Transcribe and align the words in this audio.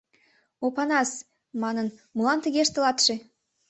—Опанас,— 0.65 1.11
манын,— 1.61 1.87
молан 2.15 2.39
тыге 2.43 2.59
ыштылатше? 2.65 3.15